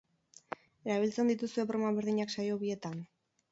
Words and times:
Erabiltzen 0.87 1.29
dituzue 1.33 1.67
broma 1.73 1.93
berdinak 2.01 2.35
saio 2.39 2.59
bietan? 2.65 3.01